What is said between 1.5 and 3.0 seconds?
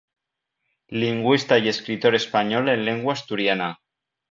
y escritor español en